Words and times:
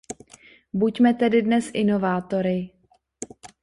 Buďme 0.73 1.13
tedy 1.13 1.41
dnes 1.41 1.65
inovátory. 1.73 2.69